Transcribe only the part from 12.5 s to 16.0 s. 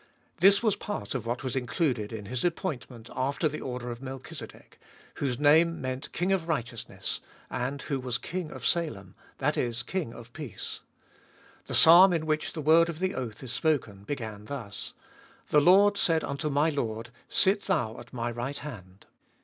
the word of the oath is spoken began thus: The Lord